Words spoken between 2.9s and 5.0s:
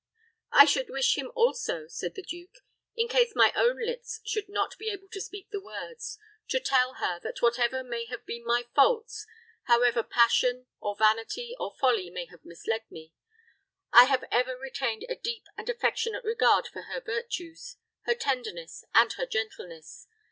"in case my own lips should not be